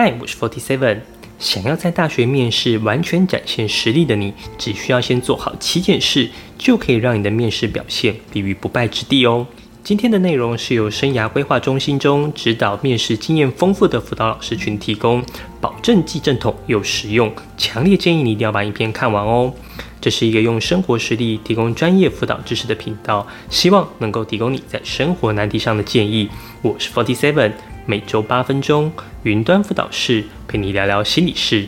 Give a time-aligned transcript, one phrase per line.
[0.00, 1.00] 嗨，我是 Forty Seven。
[1.40, 9.44] 想要在大学面试完全展现实力的你，只需要先做好七件事，就可以让你的面试表现立于不败之地哦。
[9.82, 15.20] 今天的内容是由生涯规划中心中指导面试经验丰富的辅导老师群提供，
[15.60, 17.32] 保证既正统又实用。
[17.56, 19.52] 强烈建议你一定要把影片看完哦。
[20.00, 26.28] 这是一个用生活实例提供专业辅导知识的频道，希望能够提供你在生活难题上的建议。
[26.62, 27.50] 我是 Forty Seven。
[27.90, 28.92] 每周八分钟，
[29.22, 31.66] 云端辅导室陪你聊聊心理事。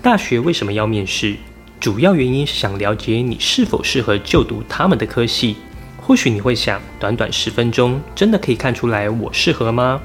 [0.00, 1.34] 大学为什么要面试？
[1.80, 5.56] 主要原因是想了解你是否适合就读他们的科系。
[5.96, 10.00] 或许你会想，短短十分钟，真的可以看出来我适合吗？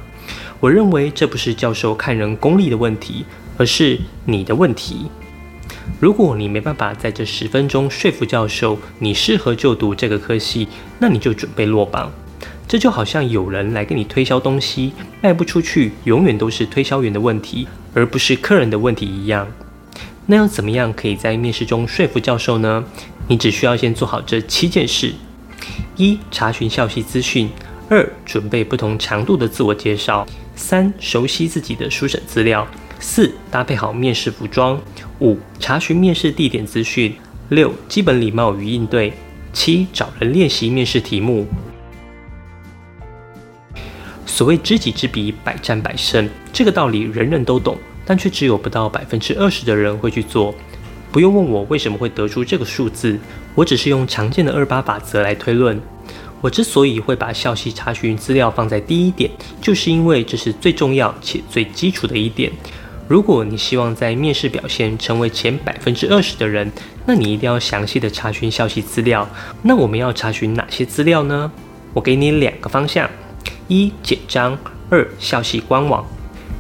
[0.59, 3.23] 我认为这不是教授看人功力的问题，
[3.59, 5.11] 而是你的问题。
[5.99, 10.67] 如果你没办法在这十分钟说服教授你适合就读这个科系，
[10.99, 12.11] 那你就准备落榜。
[12.67, 19.47] 这就好像有人来跟你推销东西，卖不出去，永远都是推销员的问题，而不是客人的问题一样。
[20.27, 22.83] 那要怎么样可以在面试中说服教授呢？
[23.27, 25.13] 你只需要先做好这七件事：
[25.97, 27.49] 一、查询校系资讯；
[27.89, 32.65] 二、准备不同强度的自我介绍；三、熟悉自己的书审资料。
[33.01, 34.77] 四、搭配好面试服装；
[35.19, 37.11] 五、查询面试地点资讯；
[37.49, 39.11] 六、基本礼貌与应对；
[39.51, 41.47] 七、找人练习面试题目。
[44.27, 50.53] 所谓知己知彼，百战百胜，这个道理人人都懂，但却只有不到百分之二十的人会去做。
[51.11, 53.19] 不用问我为什么会得出这个数字，
[53.55, 55.81] 我只是用常见的二八法则来推论。
[56.39, 59.29] 我之所以会把校系查询资料放在第一点，
[59.61, 62.51] 就是因为这是最重要且最基础的一点。
[63.11, 66.71] 如果你希望在面试表现成为前百分之二十的人，
[67.05, 69.27] 那你一定要详细的查询校系资料。
[69.63, 71.51] 那我们要查询哪些资料呢？
[71.93, 73.09] 我给你两个方向：
[73.67, 74.57] 一简章，
[74.89, 76.05] 二校系官网。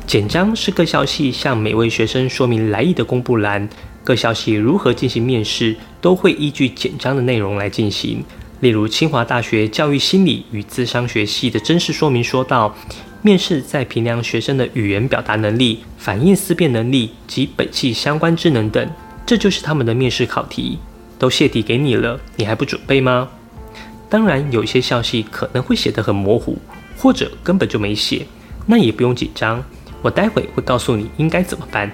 [0.05, 3.69] 简章是各校系向每位学生说明来意的公布栏，
[4.03, 8.21] 各校系如何进行面试，都会依据简章的内容来进行。
[8.59, 12.75] 例如，清华大学教育心理与智商学系的真实说明说到。
[13.23, 18.89] 面试在评量学生的语言表达能力、反应思辨能力及本系相关智能等，
[19.25, 20.79] 这就是他们的面试考题。
[21.19, 23.29] 都泄题给你了，你还不准备吗？
[24.09, 26.57] 当然，有一些校系可能会写得很模糊，
[26.97, 28.25] 或者根本就没写，
[28.65, 29.63] 那也不用紧张。
[30.01, 31.91] 我待会会告诉你应该怎么办。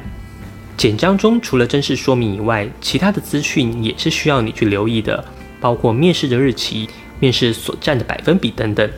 [0.77, 5.25] 简章中除了真实说明以外，其他的资讯也是需要你去留意的，
[5.59, 6.87] 包括面试的日期、
[7.19, 8.89] 面试所占的百分比等等。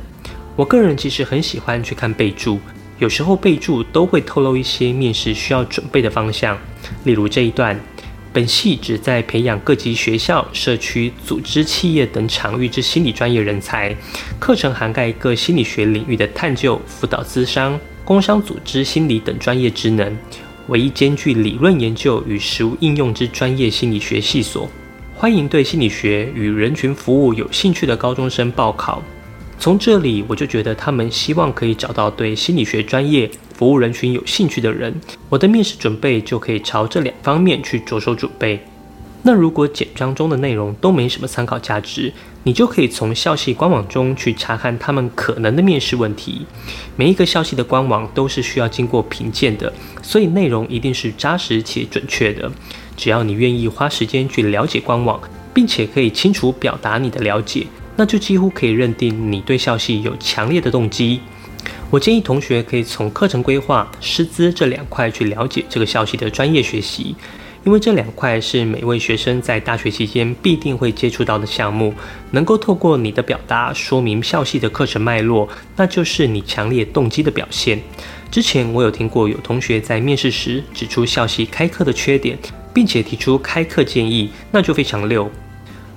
[0.60, 2.60] 我个人其实很喜欢去看备注，
[2.98, 6.58] 有时候备注都会透露一些面试需要准备的方向。
[7.06, 7.80] 例如这一段，
[8.34, 13.96] 本系旨在培养各级学校、社区、组织、企业等场域之心理专业人才，
[14.38, 20.14] 课程涵盖各心理学领域的探究、辅导、咨商、工商组织心理等专业职能，
[20.68, 24.70] 唯一兼具理论研究与实务应用之专业心理学系所，
[25.16, 29.02] 欢迎对心理学与人群服务有兴趣的高中生报考。
[29.60, 34.96] 从这里我就觉得他们希望可以找到对心理学专业服务人群有兴趣的人，
[35.28, 38.58] 我的面试准备就可以朝这两方面去着手准备。
[39.22, 46.46] 那如果简章中的内容都没什么参考价值，你就可以从校系官网中去查看他们可能的面试问题。
[46.96, 52.50] 每一个校系的官网都是需要经过评鉴的，所以内容一定是扎实且准确的。
[52.96, 55.20] 只要你愿意花时间去了解官网，
[55.54, 57.68] 并且可以清楚表达你的了解。
[58.00, 61.20] 那就几乎可以认定你对校系有强烈的动机。
[61.90, 67.14] 我建议同学可以从课程规划、师资这两块去了解这个校系的专业学习，
[67.66, 71.94] 因为这两块是每位学生在大学期间必定会接触到的项目。
[72.32, 77.82] 能够透过你的表达说明校系的课程脉络，那就是你强烈动机的表现。
[78.32, 82.40] 之前我有听过有同学在面试时指出校系开课的缺点，
[82.74, 85.30] 并且提出开课建议，那就非常溜。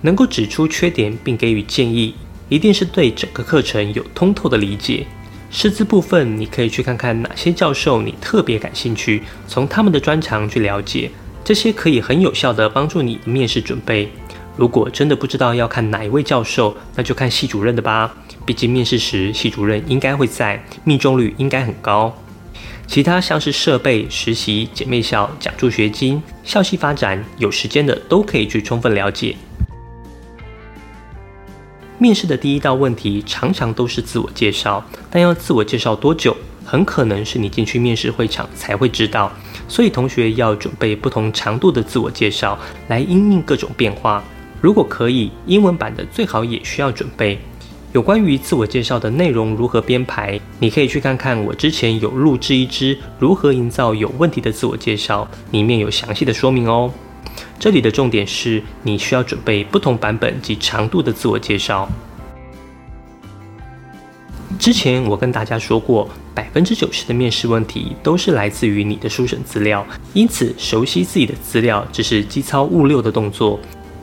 [0.03, 2.15] 能够指出缺点并给予建议，
[2.49, 5.07] 一定是对整个课程有通透的理解。
[5.51, 11.11] 师资部分，你可以去看看哪些教授你特别感兴趣，从他们的专长去了解，
[11.45, 14.11] 这些可以很有效的帮助你的面试准备。
[14.57, 18.15] 如果真的不知道要看哪一位教授，那就看系主任的吧，
[18.45, 22.15] 毕竟面试时系主任应该会在，命中率应该很高。
[22.87, 29.35] 其他像是设备、实习、姐妹校、奖助学金、校系发展，有时间的都可以去充分了解。
[32.03, 39.31] 面试的第一道问题常常都是自我介绍，但要自我介绍多久，很可能是你进去面试会场才会知道。
[39.69, 42.59] 所以同学要准备不同长度的自我介绍，
[42.89, 44.21] 来应应各种变化。
[44.61, 47.39] 如果可以，英文版的最好也需要准备。
[47.93, 56.93] 有关于自我介绍的内容如何编排，你可以去看看我之前有录制一支如何营造有问题的自我介绍，里面有详细的说明哦。
[57.63, 61.89] 这里的重点是你需要准备不同版本及长度的自我介绍。
[64.59, 73.61] 之前我跟大家说过，百分之九十的面试问题都是来自于你的书审资料，因此熟悉自己的资料只是机操物六的动作。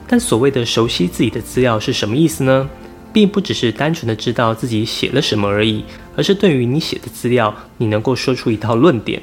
[0.07, 2.69] 但所谓的熟悉自己的资料是什么意思呢？
[3.11, 5.83] 并不只是单纯的知道自己写了什么而已，
[6.15, 9.21] 而是对于你写的资料，你能够说出一套论点。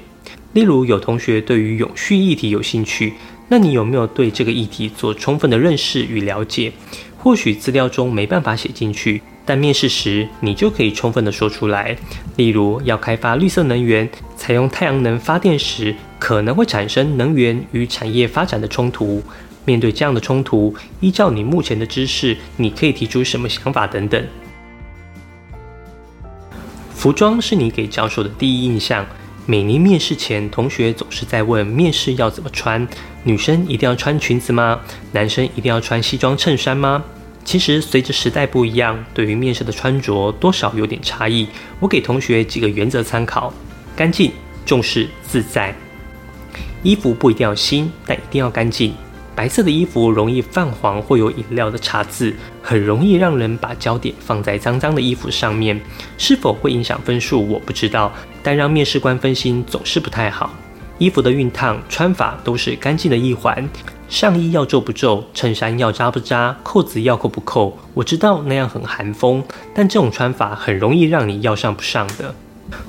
[0.53, 3.15] 例如，有同学对于永续议题有兴趣，
[3.49, 6.73] 那你有没有对这个议题做充分的认识与了解？
[7.17, 11.97] 或许资料中没办法写进去，但面试时你就可以充分的说出来。
[12.37, 19.23] 例如，要开发绿色能源，采用太阳能发电时，可能会产生能源与产业发展的冲突。
[19.65, 24.25] 面对这样的冲突，依照你目前的知识，你可以提出什么想法等等。
[26.95, 29.05] 服装是你给教授的第一印象。
[29.49, 32.85] 每年面试前，同学总是在问面试要怎么穿，
[33.23, 34.81] 女生一定要穿裙子吗？
[35.13, 37.05] 男生一定要穿西装衬衫吗？
[37.45, 41.47] 其实随着时代不一样，对于面试的穿着多少有点差异。
[41.79, 43.55] 我给同学几个原则参考：
[43.95, 44.33] 干净、
[44.65, 45.73] 重视、自在。
[46.83, 48.93] 衣服不一定要新，但一定要干净。
[49.37, 55.79] 白色的衣服容易泛黄或有饮料的茶渍，很容易让人把焦点放在脏脏的衣服上面。
[56.17, 58.11] 是否会影响分数，我不知道，
[58.43, 60.51] 但让面试官分心总是不太好。
[60.99, 63.69] 衣服的熨烫、穿法都是干净的一环。
[64.09, 67.77] 上衣要皱不皱，衬衫要扎不扎，扣子要扣不扣。
[67.93, 69.45] 我知道那样很寒风，
[69.75, 72.35] 但这种穿法很容易让你要上不上的。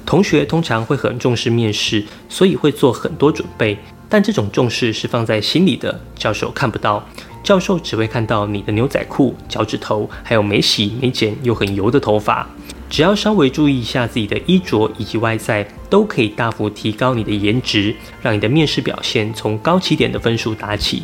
[0.06, 3.78] 同学通常会很重视面试，所以会做很多准备。
[4.10, 7.08] 但这种重视是放在心里的，教授看不到。
[7.44, 12.48] 教授只会看到你的牛仔裤、脚趾头，还有没洗、没剪又很油的头发。
[12.90, 21.04] 只要稍微注意一下自己的衣着以及外在，都可以大幅提高你的颜值，让你的面试表现从高起点的分数打起。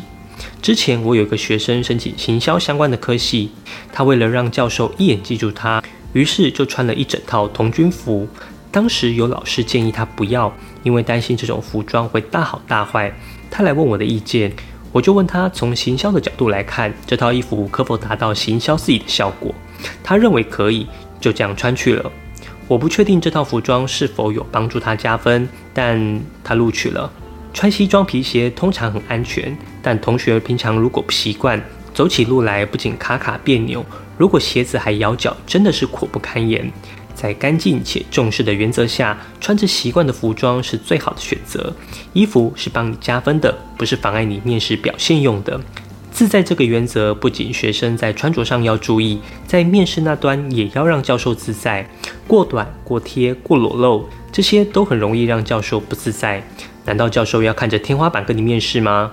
[0.60, 3.50] 之前我有一个学生申请行销相关的科系，
[3.92, 8.26] 他为了让教授一眼记住他，于是就穿了一整套童军服。
[8.74, 13.14] 当时有老师建议他不要，因为担心这种服装会大好大坏。
[13.48, 14.52] 他来问我的意见，
[14.90, 19.54] 我就问他从行销的角度来看，这套衣服可否达到行销自己的效果？
[20.02, 20.88] 他认为可以，
[21.20, 22.10] 就这样穿去了。
[22.66, 27.08] 我不确定这套服装是否有帮助他加分，但他录取了。
[27.52, 31.62] 穿西装皮鞋通常很安全，但同学平常如果不习惯，
[31.94, 33.86] 走起路来不仅卡卡别扭，
[34.18, 36.68] 如果鞋子还咬脚，真的是苦不堪言。
[37.14, 41.72] 在干净且重视的原则下，穿着习惯的服装是最好的选择。
[42.12, 45.60] 衣服是帮你加分的，不是妨碍你面试表现用的。
[46.10, 51.88] 自在这个原则，不仅学生在穿着上要注意，在面试那端也要让教授自在。
[52.28, 56.46] 过短、过贴、过裸露，这些都很容易让教授不自在。
[56.84, 59.10] 难道教授要看着天花板跟你面试吗？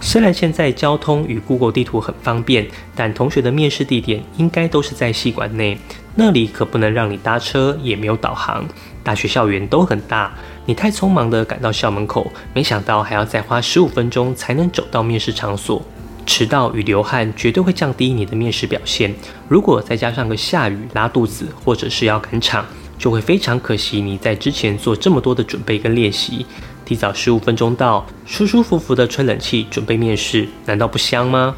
[0.00, 2.66] 虽然现在交通与 Google 地图很方便，
[2.96, 5.78] 但同学的面试地点应该都是在系馆内，
[6.14, 8.66] 那里可不能让你搭车，也没有导航。
[9.02, 10.32] 大学校园都很大，
[10.64, 15.82] 你太匆忙的赶到校门口，没想到还要再花十五分钟才能走到面试场所。
[16.26, 19.12] 迟到与流汗绝对会降低你的面试表现。
[19.48, 22.64] 如果再加上个下雨、拉肚子，或者是要赶场，
[22.98, 26.46] 就会非常可惜你在之前做这么多的准备跟练习。
[26.90, 31.54] 提早十五分钟到，舒舒服服的吹冷气，准备面试，难道不香吗？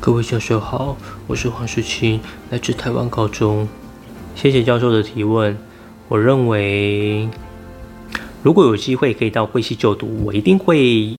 [0.00, 0.96] 各位教授好，
[1.28, 3.68] 我是黄世清，来自台湾高中。
[4.34, 5.56] 谢谢教授的提问。
[6.08, 7.28] 我认为，
[8.42, 11.14] 如果有机会可以到贵系就读，我一定会。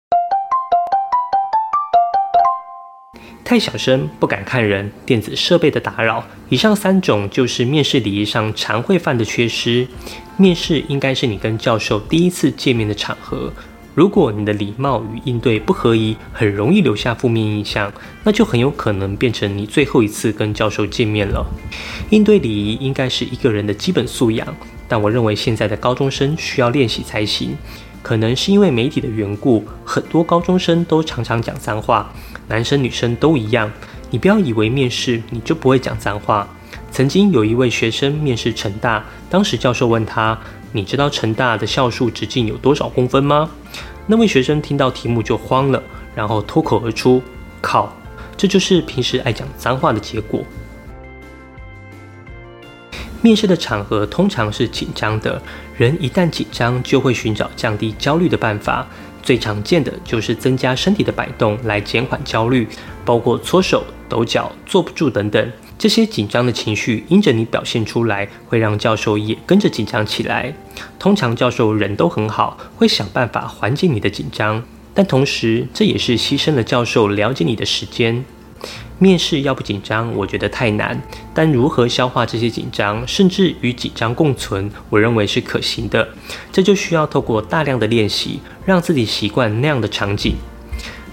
[3.45, 9.87] 太小声，不敢看人，电子设备的打扰，以上三种就是面试礼仪上常会犯的缺失。
[10.37, 13.51] 面试应该是你跟教授第一次见面的场合，
[13.93, 17.91] 如果你的礼貌与应对不合宜，很容易留下负面印象，
[18.23, 21.45] 那就很有可能变成你最后一次跟教授见面了。
[22.09, 24.47] 应对礼仪应该是一个人的基本素养，
[24.87, 27.55] 但我认为现在的高中生需要练习才行。
[28.01, 32.11] 可能是因为媒体的缘故，很多高中生都常常讲脏话，
[32.47, 33.71] 男生女生都一样。
[34.09, 36.47] 你不要以为面试你就不会讲脏话。
[36.91, 40.37] 曾经有一位学生面试成大，当时教授问他
[40.73, 43.49] ：“你知道成大的校树直径有多少公分吗？”
[44.05, 45.81] 那位学生听到题目就慌了，
[46.13, 47.23] 然后脱口而出
[47.61, 47.95] ：“靠！”
[48.35, 50.43] 这就是平时爱讲脏话的结果。
[53.21, 55.41] 面试的场合通常是紧张的，
[55.77, 58.85] 人一旦紧张就会寻找降低焦虑的办法。
[59.23, 62.67] 最常见的就是增加身体的摆动来减缓焦虑，
[63.05, 65.51] 包括搓手、抖脚、坐不住等等。
[65.81, 70.53] 这些紧张的情绪因着你表现出来，会让教授也跟着紧张起来。
[70.99, 78.23] 通常教授人都很好，会想办法缓解你的紧张，但同时这也是牺牲了教授了解你的时间。
[78.99, 81.01] 面试要不紧张，我觉得太难。
[81.33, 86.07] 但如何消化这些紧张，甚至与紧张共存，我认为是可行的。
[86.51, 90.35] 这就需要透过大量的练习，让自己习惯那样的场景。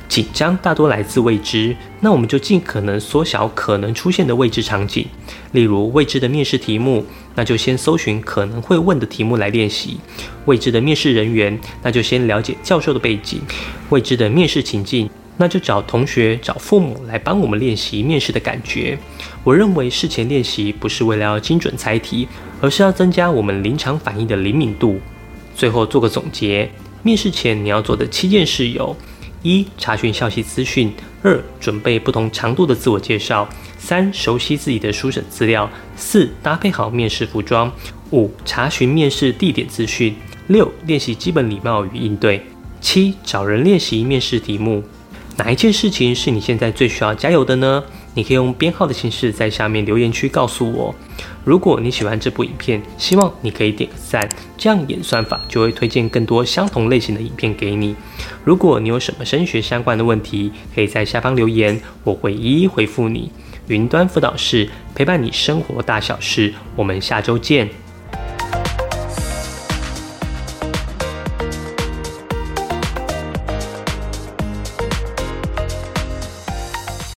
[0.08, 5.06] 紧张大多来自未知，那我们就尽可能缩小可能出现的未知场景。
[5.52, 9.98] 例如未知的面试题目，那就先搜寻可能会问的题目来练习；
[10.46, 13.38] 未知的面试人员，那就先了解教授的背景；
[13.90, 15.08] 未知的面试情境。
[15.40, 18.98] 那就找同学、找父母来帮我们练习面试的感觉。
[19.44, 22.26] 我认为事前练习不是为了要精准猜题，
[22.60, 25.00] 而是要增加我们临场反应的灵敏度。
[25.54, 26.68] 最后做个总结：
[27.04, 28.96] 面试前你要做的七件事有：
[29.42, 30.90] 一、查询消息资讯；
[31.23, 33.47] 二、准备不同长度的自我介绍；
[33.78, 37.71] 三、熟悉自己的书审资料；四、搭配好面试服装；
[38.11, 40.12] 五、查询面试地点资讯；
[40.49, 42.40] 六、练习基本礼貌与应对；
[42.80, 44.83] 七、找人练习面试题目。
[45.37, 47.85] 哪一件事情是你现在最需要加油的呢？
[48.14, 50.94] 你可以用编号的形式在下面留言区告诉我。
[51.44, 57.94] 如果你喜欢这部影片，希望你可以点个赞，这样演算法就会推荐更多相同类型的影片给你。
[58.44, 63.30] 如果你有什么升学相关的问题，可以在下方留言，我会一一回复你。
[63.68, 67.68] 云端辅导室陪伴你生活大小事，我们下周见。